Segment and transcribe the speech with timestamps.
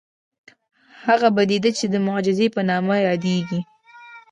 [1.07, 3.59] هغه پديده چې د معجزې په نامه يادېږي.